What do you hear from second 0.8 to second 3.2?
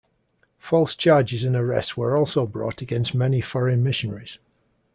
charges and arrests were also brought against